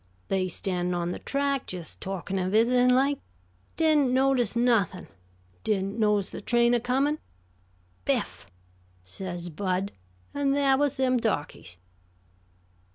[0.29, 3.19] They standin' on the track, jes' talkin' and visitin' like.
[3.77, 5.07] Didn't notice nuthin'.
[5.63, 7.19] Didn't notice the train a comin'.
[8.05, 8.47] 'Biff!'
[9.03, 9.91] says Bud;
[10.33, 11.77] an' thah was them darkies."